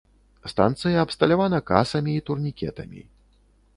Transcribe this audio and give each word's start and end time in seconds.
Станцыя 0.51 1.03
абсталявана 1.05 1.59
касамі 1.73 2.11
і 2.21 2.25
турнікетамі. 2.31 3.01